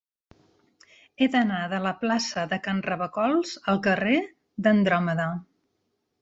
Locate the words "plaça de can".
2.03-2.79